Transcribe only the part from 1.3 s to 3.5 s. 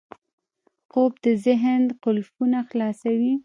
ذهن قفلونه خلاصوي